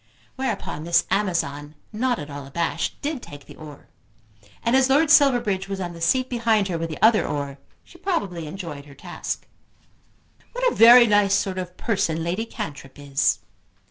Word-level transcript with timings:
Whereupon 0.35 0.81
Miss 0.83 1.05
Amazon, 1.11 1.75
not 1.93 2.17
at 2.17 2.31
all 2.31 2.47
abashed, 2.47 2.99
did 3.03 3.21
take 3.21 3.45
the 3.45 3.55
oar; 3.55 3.87
and 4.63 4.75
as 4.75 4.89
Lord 4.89 5.11
Silverbridge 5.11 5.69
was 5.69 5.79
on 5.79 5.93
the 5.93 6.01
seat 6.01 6.27
behind 6.27 6.69
her 6.69 6.77
with 6.79 6.89
the 6.89 6.99
other 7.03 7.23
oar 7.23 7.59
she 7.83 7.99
probably 7.99 8.47
enjoyed 8.47 8.85
her 8.87 8.95
task. 8.95 9.45
"What 10.53 10.71
a 10.71 10.75
very 10.75 11.05
nice 11.05 11.35
sort 11.35 11.59
of 11.59 11.77
person 11.77 12.23
Lady 12.23 12.47
Cantrip 12.47 12.97
is." 12.97 13.41